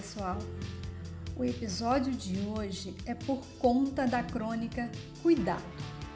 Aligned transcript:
pessoal! 0.00 0.38
O 1.36 1.44
episódio 1.44 2.10
de 2.10 2.38
hoje 2.40 2.94
é 3.04 3.14
por 3.14 3.44
conta 3.58 4.06
da 4.06 4.22
crônica 4.22 4.90
Cuidado, 5.20 5.62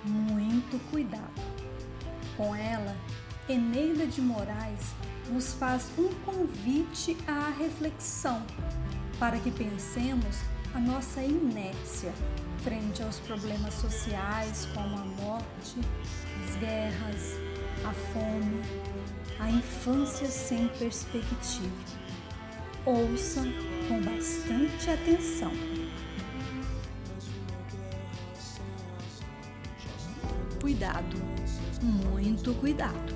muito 0.03 0.81
cuidado. 0.91 1.35
Com 2.35 2.57
ela, 2.57 2.97
Eneida 3.47 4.07
de 4.07 4.22
Moraes 4.22 4.94
nos 5.31 5.53
faz 5.53 5.90
um 5.99 6.08
convite 6.25 7.15
à 7.29 7.51
reflexão 7.51 8.43
para 9.19 9.39
que 9.39 9.51
pensemos 9.51 10.39
a 10.75 10.80
nossa 10.80 11.22
inércia 11.22 12.15
frente 12.62 13.03
aos 13.03 13.21
problemas 13.21 13.75
sociais 13.75 14.66
como 14.72 14.97
a 14.97 15.04
morte, 15.04 15.76
as 16.43 16.57
guerras, 16.57 17.35
a 17.85 17.93
fome, 17.93 18.62
a 19.39 19.51
infância 19.51 20.27
sem 20.27 20.69
perspectiva 20.69 22.04
ouça 22.87 23.43
com 23.88 24.01
bastante 24.02 24.91
atenção. 24.91 25.51
Cuidado, 30.61 31.16
muito 31.83 32.52
cuidado. 32.55 33.15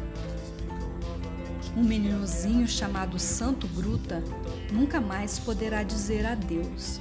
Um 1.77 1.85
meninozinho 1.85 2.67
chamado 2.67 3.19
Santo 3.19 3.67
Bruta 3.69 4.25
nunca 4.73 5.01
mais 5.01 5.39
poderá 5.39 5.83
dizer 5.83 6.25
adeus. 6.25 6.99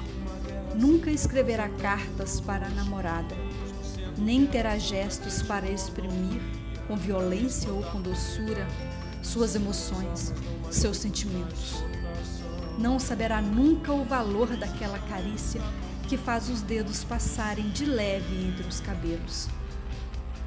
Nunca 0.75 1.09
escreverá 1.09 1.69
cartas 1.69 2.39
para 2.39 2.67
a 2.67 2.69
namorada, 2.69 3.35
nem 4.17 4.45
terá 4.45 4.77
gestos 4.77 5.41
para 5.41 5.69
exprimir, 5.69 6.39
com 6.87 6.95
violência 6.95 7.71
ou 7.71 7.81
com 7.83 7.99
doçura, 7.99 8.67
suas 9.23 9.55
emoções, 9.55 10.33
seus 10.69 10.97
sentimentos 10.97 11.83
não 12.77 12.99
saberá 12.99 13.41
nunca 13.41 13.91
o 13.91 14.03
valor 14.05 14.55
daquela 14.55 14.99
carícia 14.99 15.61
que 16.07 16.17
faz 16.17 16.49
os 16.49 16.61
dedos 16.61 17.03
passarem 17.03 17.69
de 17.69 17.85
leve 17.85 18.47
entre 18.47 18.67
os 18.67 18.79
cabelos. 18.79 19.49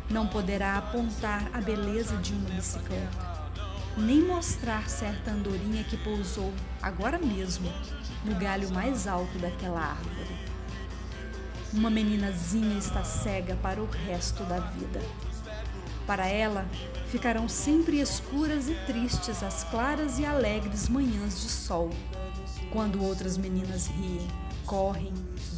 Não 0.08 0.26
poderá 0.26 0.78
apontar 0.78 1.50
a 1.52 1.60
beleza 1.60 2.16
de 2.16 2.32
uma 2.32 2.50
bicicleta, 2.50 3.50
nem 3.96 4.22
mostrar 4.22 4.88
certa 4.88 5.30
andorinha 5.30 5.84
que 5.84 5.96
pousou 5.96 6.52
agora 6.80 7.18
mesmo 7.18 7.70
no 8.24 8.34
galho 8.36 8.72
mais 8.72 9.06
alto 9.06 9.38
daquela 9.38 9.80
árvore. 9.80 10.50
Uma 11.72 11.90
meninazinha 11.90 12.76
está 12.78 13.04
cega 13.04 13.54
para 13.56 13.80
o 13.80 13.86
resto 13.86 14.42
da 14.44 14.58
vida. 14.58 15.00
Para 16.10 16.26
ela, 16.26 16.66
ficarão 17.06 17.48
sempre 17.48 18.00
escuras 18.00 18.68
e 18.68 18.74
tristes 18.84 19.44
as 19.44 19.62
claras 19.62 20.18
e 20.18 20.26
alegres 20.26 20.88
manhãs 20.88 21.40
de 21.40 21.48
sol 21.48 21.88
quando 22.72 23.00
outras 23.00 23.38
meninas 23.38 23.86
riem, 23.86 24.26
correm, 24.66 25.14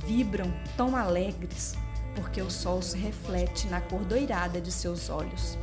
vibram 0.07 0.53
tão 0.77 0.95
alegres, 0.95 1.75
porque 2.15 2.43
o 2.43 2.51
sol 2.51 2.83
se 2.83 2.99
reflete 2.99 3.67
na 3.69 3.81
cor 3.81 4.05
doirada 4.05 4.61
de 4.61 4.71
seus 4.71 5.09
olhos. 5.09 5.57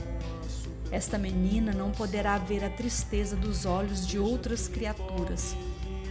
Esta 0.90 1.20
menina 1.20 1.72
não 1.72 1.92
poderá 1.92 2.40
ver 2.40 2.64
a 2.64 2.70
tristeza 2.72 3.36
dos 3.36 3.68
olhos 3.68 4.08
de 4.08 4.18
outras 4.18 4.68
criaturas 4.68 5.56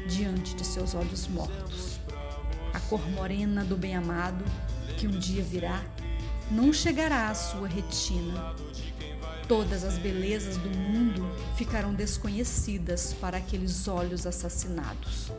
diante 0.06 0.54
de 0.54 0.64
seus 0.64 0.94
olhos 0.94 1.26
mortos. 1.26 1.98
A 2.72 2.78
cor 2.78 3.04
morena 3.10 3.64
do 3.64 3.76
bem-amado, 3.76 4.44
que 4.96 5.08
um 5.08 5.18
dia 5.18 5.42
virá, 5.42 5.82
não 6.50 6.72
chegará 6.72 7.28
à 7.28 7.34
sua 7.34 7.68
retina. 7.68 8.54
Todas 9.48 9.82
as 9.82 9.96
belezas 9.96 10.58
do 10.58 10.68
mundo 10.68 11.26
ficarão 11.56 11.94
desconhecidas 11.94 13.14
para 13.14 13.38
aqueles 13.38 13.88
olhos 13.88 14.26
assassinados. 14.26 15.32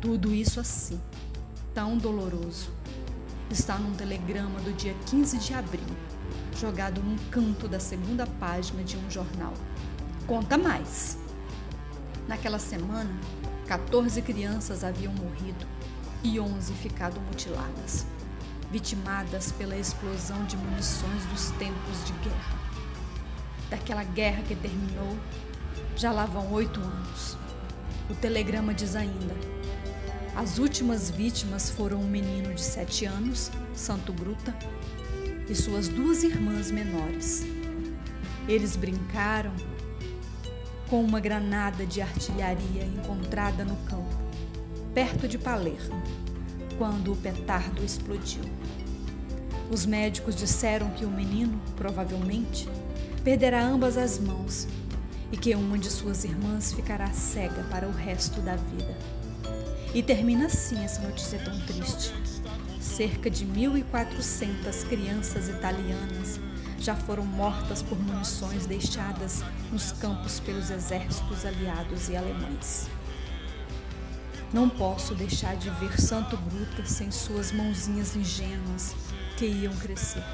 Tudo 0.00 0.32
isso 0.32 0.60
assim, 0.60 1.00
tão 1.74 1.98
doloroso, 1.98 2.70
está 3.50 3.76
num 3.76 3.92
telegrama 3.92 4.60
do 4.60 4.72
dia 4.72 4.94
15 5.06 5.38
de 5.38 5.52
abril, 5.52 5.82
jogado 6.56 7.02
num 7.02 7.16
canto 7.28 7.66
da 7.66 7.80
segunda 7.80 8.24
página 8.24 8.84
de 8.84 8.96
um 8.96 9.10
jornal. 9.10 9.52
Conta 10.24 10.56
mais! 10.56 11.18
Naquela 12.28 12.60
semana, 12.60 13.10
14 13.66 14.22
crianças 14.22 14.84
haviam 14.84 15.12
morrido 15.12 15.66
e 16.22 16.38
11 16.38 16.72
ficado 16.74 17.20
mutiladas, 17.22 18.06
vitimadas 18.70 19.50
pela 19.50 19.76
explosão 19.76 20.44
de 20.44 20.56
munições 20.56 21.26
dos 21.26 21.50
tempos 21.58 22.04
de 22.06 22.12
guerra 22.22 22.68
daquela 23.70 24.04
guerra 24.04 24.42
que 24.42 24.54
terminou, 24.54 25.16
já 25.96 26.12
lá 26.12 26.26
vão 26.26 26.52
oito 26.52 26.80
anos. 26.80 27.36
O 28.08 28.14
telegrama 28.14 28.72
diz 28.72 28.96
ainda: 28.96 29.34
as 30.34 30.58
últimas 30.58 31.10
vítimas 31.10 31.68
foram 31.70 32.00
um 32.00 32.06
menino 32.06 32.54
de 32.54 32.62
sete 32.62 33.04
anos, 33.04 33.50
Santo 33.74 34.12
Bruta, 34.12 34.54
e 35.48 35.54
suas 35.54 35.88
duas 35.88 36.22
irmãs 36.22 36.70
menores. 36.70 37.44
Eles 38.46 38.76
brincaram 38.76 39.52
com 40.88 41.02
uma 41.02 41.20
granada 41.20 41.84
de 41.84 42.00
artilharia 42.00 42.84
encontrada 42.84 43.64
no 43.64 43.76
campo, 43.84 44.16
perto 44.94 45.28
de 45.28 45.36
Palermo, 45.36 46.02
quando 46.78 47.12
o 47.12 47.16
petardo 47.16 47.84
explodiu. 47.84 48.42
Os 49.70 49.84
médicos 49.84 50.34
disseram 50.34 50.90
que 50.90 51.04
o 51.04 51.10
menino, 51.10 51.60
provavelmente, 51.76 52.66
perderá 53.20 53.62
ambas 53.62 53.96
as 53.96 54.18
mãos 54.18 54.66
e 55.30 55.36
que 55.36 55.54
uma 55.54 55.78
de 55.78 55.90
suas 55.90 56.24
irmãs 56.24 56.72
ficará 56.72 57.10
cega 57.12 57.62
para 57.64 57.86
o 57.86 57.92
resto 57.92 58.40
da 58.40 58.56
vida. 58.56 58.96
E 59.94 60.02
termina 60.02 60.46
assim 60.46 60.82
essa 60.84 61.00
notícia 61.00 61.38
tão 61.38 61.58
triste. 61.60 62.12
Cerca 62.80 63.30
de 63.30 63.46
1.400 63.46 64.86
crianças 64.88 65.48
italianas 65.48 66.40
já 66.78 66.94
foram 66.94 67.24
mortas 67.24 67.82
por 67.82 67.98
munições 67.98 68.66
deixadas 68.66 69.42
nos 69.72 69.92
campos 69.92 70.40
pelos 70.40 70.70
exércitos 70.70 71.44
aliados 71.44 72.08
e 72.08 72.16
alemães. 72.16 72.88
Não 74.52 74.68
posso 74.68 75.14
deixar 75.14 75.56
de 75.56 75.68
ver 75.70 76.00
Santo 76.00 76.36
Bruta 76.36 76.86
sem 76.86 77.10
suas 77.10 77.52
mãozinhas 77.52 78.16
ingênuas 78.16 78.94
que 79.36 79.46
iam 79.46 79.74
crescer. 79.76 80.24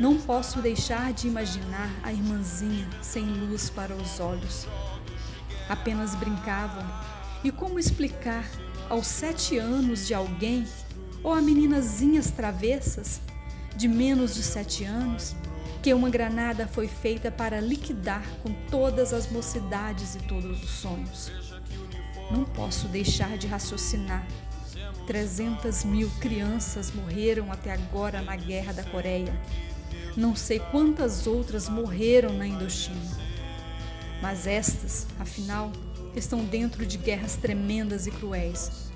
Não 0.00 0.18
posso 0.18 0.60
deixar 0.60 1.12
de 1.12 1.28
imaginar 1.28 1.90
a 2.02 2.12
irmãzinha 2.12 2.88
sem 3.02 3.24
luz 3.24 3.68
para 3.68 3.94
os 3.94 4.20
olhos. 4.20 4.66
Apenas 5.68 6.14
brincavam. 6.14 6.84
E 7.44 7.52
como 7.52 7.78
explicar 7.78 8.48
aos 8.88 9.06
sete 9.06 9.58
anos 9.58 10.06
de 10.06 10.14
alguém, 10.14 10.66
ou 11.22 11.32
a 11.32 11.42
meninazinhas 11.42 12.30
travessas, 12.30 13.20
de 13.76 13.86
menos 13.86 14.34
de 14.34 14.42
sete 14.42 14.84
anos, 14.84 15.36
que 15.82 15.92
uma 15.92 16.08
granada 16.08 16.66
foi 16.66 16.88
feita 16.88 17.30
para 17.30 17.60
liquidar 17.60 18.24
com 18.42 18.52
todas 18.70 19.12
as 19.12 19.30
mocidades 19.30 20.14
e 20.14 20.18
todos 20.20 20.62
os 20.62 20.70
sonhos? 20.70 21.30
Não 22.30 22.44
posso 22.44 22.88
deixar 22.88 23.36
de 23.36 23.46
raciocinar. 23.46 24.26
300 25.06 25.84
mil 25.84 26.08
crianças 26.20 26.92
morreram 26.92 27.50
até 27.50 27.72
agora 27.72 28.22
na 28.22 28.36
Guerra 28.36 28.72
da 28.72 28.84
Coreia 28.84 29.34
não 30.16 30.36
sei 30.36 30.58
quantas 30.58 31.26
outras 31.26 31.68
morreram 31.68 32.32
na 32.32 32.46
Indochina. 32.46 33.00
Mas 34.20 34.46
estas, 34.46 35.06
afinal, 35.18 35.72
estão 36.14 36.44
dentro 36.44 36.84
de 36.84 36.98
guerras 36.98 37.36
tremendas 37.36 38.06
e 38.06 38.10
cruéis. 38.10 38.90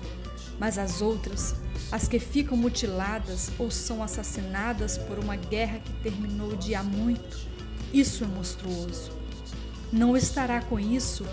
Mas 0.59 0.77
as 0.77 1.01
outras, 1.01 1.55
as 1.91 2.07
que 2.07 2.19
ficam 2.19 2.57
mutiladas 2.57 3.51
ou 3.59 3.69
são 3.69 4.01
assassinadas 4.01 4.97
por 4.97 5.19
uma 5.19 5.35
guerra 5.35 5.79
que 5.79 5.93
terminou 6.03 6.55
de 6.55 6.73
há 6.75 6.83
muito, 6.83 7.37
isso 7.93 8.23
é 8.23 8.27
monstruoso. 8.27 9.11
Não 9.91 10.17
estará 10.17 10.61
com 10.61 10.79
isso 10.79 11.25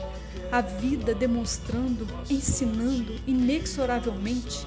a 0.53 0.61
vida 0.61 1.15
demonstrando, 1.15 2.07
ensinando 2.31 3.15
inexoravelmente 3.27 4.67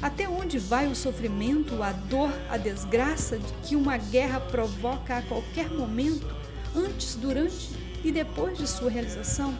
até 0.00 0.28
onde 0.28 0.58
vai 0.58 0.86
o 0.86 0.94
sofrimento, 0.94 1.82
a 1.82 1.92
dor, 1.92 2.32
a 2.48 2.56
desgraça 2.56 3.38
que 3.64 3.74
uma 3.74 3.96
guerra 3.96 4.40
provoca 4.40 5.18
a 5.18 5.22
qualquer 5.22 5.68
momento, 5.70 6.26
antes, 6.74 7.14
durante 7.14 7.70
e 8.04 8.12
depois 8.12 8.56
de 8.56 8.66
sua 8.66 8.90
realização? 8.90 9.58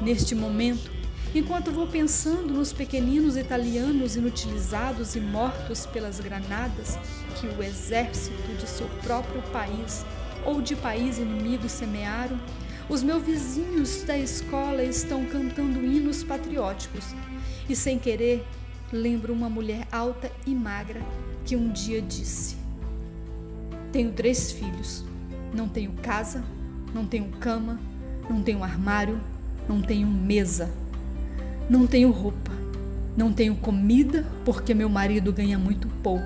Neste 0.00 0.34
momento, 0.34 0.90
enquanto 1.34 1.72
vou 1.72 1.86
pensando 1.86 2.54
nos 2.54 2.72
pequeninos 2.72 3.36
italianos 3.36 4.14
inutilizados 4.14 5.16
e 5.16 5.20
mortos 5.20 5.84
pelas 5.86 6.20
granadas 6.20 6.96
que 7.40 7.46
o 7.46 7.62
exército 7.62 8.54
de 8.56 8.68
seu 8.68 8.88
próprio 9.02 9.42
país 9.50 10.04
ou 10.44 10.62
de 10.62 10.76
país 10.76 11.18
inimigo 11.18 11.68
semearam, 11.68 12.40
os 12.88 13.02
meus 13.02 13.22
vizinhos 13.22 14.02
da 14.04 14.16
escola 14.16 14.82
estão 14.82 15.24
cantando 15.26 15.84
hinos 15.84 16.22
patrióticos 16.22 17.04
e, 17.68 17.76
sem 17.76 17.98
querer, 17.98 18.46
lembro 18.92 19.32
uma 19.32 19.50
mulher 19.50 19.86
alta 19.92 20.30
e 20.46 20.54
magra 20.54 21.02
que 21.44 21.56
um 21.56 21.70
dia 21.70 22.00
disse: 22.00 22.56
Tenho 23.92 24.12
três 24.12 24.52
filhos. 24.52 25.04
Não 25.54 25.68
tenho 25.68 25.92
casa, 25.92 26.44
não 26.94 27.06
tenho 27.06 27.30
cama, 27.38 27.80
não 28.28 28.42
tenho 28.42 28.62
armário, 28.62 29.18
não 29.68 29.80
tenho 29.80 30.06
mesa. 30.06 30.70
Não 31.68 31.86
tenho 31.86 32.10
roupa, 32.10 32.52
não 33.14 33.30
tenho 33.30 33.54
comida 33.54 34.24
porque 34.42 34.72
meu 34.72 34.88
marido 34.88 35.30
ganha 35.34 35.58
muito 35.58 35.86
pouco, 36.02 36.24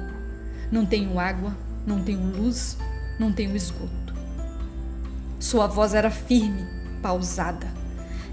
não 0.71 0.87
tenho 0.87 1.19
água, 1.19 1.57
não 1.85 2.01
tenho 2.01 2.21
luz, 2.21 2.79
não 3.19 3.33
tenho 3.33 3.57
esgoto. 3.57 4.15
Sua 5.41 5.67
voz 5.67 5.95
era 5.95 6.13
firme, 6.13 6.65
pausada. 7.03 7.67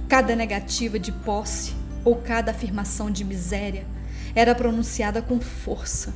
Cada 0.07 0.35
negativa 0.35 0.99
de 0.99 1.11
posse 1.11 1.73
ou 2.05 2.15
cada 2.15 2.51
afirmação 2.51 3.09
de 3.09 3.23
miséria 3.23 3.87
era 4.35 4.55
pronunciada 4.55 5.21
com 5.21 5.39
força. 5.39 6.13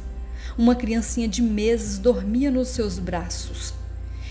Uma 0.57 0.75
criancinha 0.75 1.27
de 1.27 1.41
meses 1.41 1.97
dormia 1.97 2.51
nos 2.51 2.69
seus 2.69 2.99
braços 2.99 3.73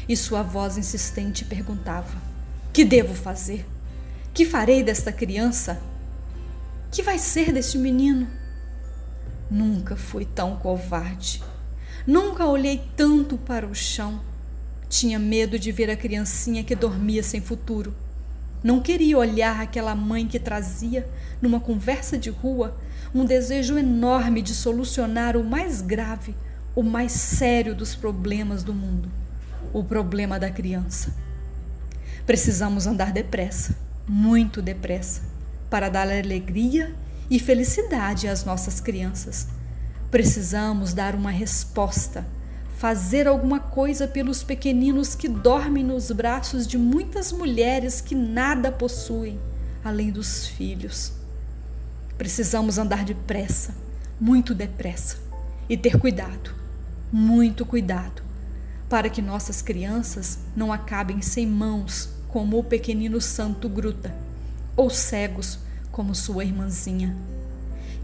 e 0.08 0.16
sua 0.16 0.42
voz 0.42 0.76
insistente 0.76 1.44
perguntava: 1.44 2.20
Que 2.72 2.84
devo 2.84 3.14
fazer? 3.14 3.66
Que 4.34 4.44
farei 4.44 4.82
desta 4.82 5.12
criança? 5.12 5.80
Que 6.90 7.02
vai 7.02 7.18
ser 7.18 7.52
deste 7.52 7.78
menino? 7.78 8.28
Nunca 9.50 9.96
fui 9.96 10.24
tão 10.24 10.56
covarde. 10.56 11.42
Nunca 12.06 12.46
olhei 12.46 12.82
tanto 12.96 13.36
para 13.36 13.66
o 13.66 13.74
chão. 13.74 14.20
Tinha 14.88 15.18
medo 15.18 15.58
de 15.58 15.70
ver 15.70 15.90
a 15.90 15.96
criancinha 15.96 16.64
que 16.64 16.74
dormia 16.74 17.22
sem 17.22 17.40
futuro. 17.40 17.94
Não 18.62 18.80
queria 18.80 19.18
olhar 19.18 19.60
aquela 19.60 19.94
mãe 19.94 20.26
que 20.26 20.38
trazia, 20.38 21.08
numa 21.40 21.60
conversa 21.60 22.16
de 22.16 22.30
rua, 22.30 22.76
um 23.14 23.24
desejo 23.24 23.76
enorme 23.76 24.40
de 24.42 24.54
solucionar 24.54 25.36
o 25.36 25.44
mais 25.44 25.80
grave, 25.80 26.34
o 26.74 26.82
mais 26.82 27.12
sério 27.12 27.74
dos 27.74 27.94
problemas 27.94 28.62
do 28.62 28.72
mundo 28.72 29.10
o 29.72 29.82
problema 29.82 30.38
da 30.38 30.50
criança. 30.50 31.14
Precisamos 32.26 32.86
andar 32.86 33.12
depressa, 33.12 33.74
muito 34.06 34.60
depressa, 34.60 35.22
para 35.70 35.88
dar 35.88 36.08
alegria 36.08 36.94
e 37.30 37.38
felicidade 37.38 38.28
às 38.28 38.44
nossas 38.44 38.80
crianças. 38.80 39.48
Precisamos 40.10 40.92
dar 40.92 41.14
uma 41.14 41.30
resposta, 41.30 42.26
fazer 42.82 43.28
alguma 43.28 43.60
coisa 43.60 44.08
pelos 44.08 44.42
pequeninos 44.42 45.14
que 45.14 45.28
dormem 45.28 45.84
nos 45.84 46.10
braços 46.10 46.66
de 46.66 46.76
muitas 46.76 47.30
mulheres 47.30 48.00
que 48.00 48.12
nada 48.12 48.72
possuem 48.72 49.38
além 49.84 50.10
dos 50.10 50.48
filhos. 50.48 51.12
Precisamos 52.18 52.78
andar 52.78 53.04
depressa, 53.04 53.72
muito 54.20 54.52
depressa, 54.52 55.16
e 55.68 55.76
ter 55.76 55.96
cuidado, 55.96 56.52
muito 57.12 57.64
cuidado, 57.64 58.20
para 58.88 59.08
que 59.08 59.22
nossas 59.22 59.62
crianças 59.62 60.40
não 60.56 60.72
acabem 60.72 61.22
sem 61.22 61.46
mãos, 61.46 62.08
como 62.26 62.58
o 62.58 62.64
pequenino 62.64 63.20
Santo 63.20 63.68
Gruta, 63.68 64.12
ou 64.76 64.90
cegos, 64.90 65.60
como 65.92 66.16
sua 66.16 66.44
irmãzinha. 66.44 67.16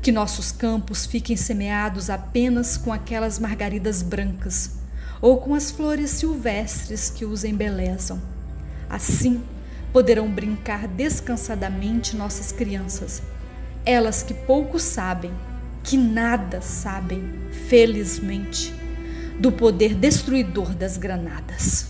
Que 0.01 0.13
nossos 0.13 0.53
campos 0.53 1.07
fiquem 1.07 1.37
semeados 1.37 2.09
apenas 2.09 2.77
com 2.77 2.93
aquelas 2.93 3.39
margaridas 3.39 4.03
brancas, 4.03 4.79
ou 5.21 5.39
com 5.39 5.55
as 5.55 5.71
flores 5.71 6.11
silvestres 6.11 7.11
que 7.11 7.25
os 7.25 7.45
embelezam. 7.45 8.21
Assim, 8.89 9.43
poderão 9.93 10.31
brincar 10.31 10.87
descansadamente 10.87 12.17
nossas 12.17 12.53
crianças, 12.53 13.23
elas 13.85 14.23
que 14.23 14.35
pouco 14.35 14.79
sabem, 14.79 15.33
que 15.83 15.97
nada 15.97 16.61
sabem, 16.61 17.23
felizmente 17.69 18.75
do 19.39 19.53
poder 19.53 19.95
destruidor 19.95 20.75
das 20.75 20.97
granadas. 20.97 21.88